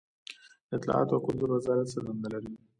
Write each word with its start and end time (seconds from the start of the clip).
د 0.67 0.69
اطلاعاتو 0.77 1.13
او 1.15 1.23
کلتور 1.27 1.49
وزارت 1.51 1.85
څه 1.93 1.99
دنده 2.05 2.27
لري؟ 2.33 2.51